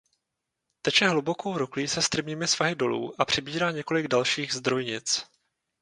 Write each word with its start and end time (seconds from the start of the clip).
Teče 0.81 1.07
hlubokou 1.09 1.57
roklí 1.57 1.87
se 1.87 2.01
strmými 2.01 2.47
svahy 2.47 2.75
dolů 2.75 3.21
a 3.21 3.25
přibírá 3.25 3.71
několik 3.71 4.07
dalších 4.07 4.53
zdrojnic. 4.53 5.25